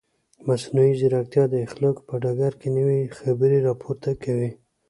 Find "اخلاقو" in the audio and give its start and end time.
1.67-2.01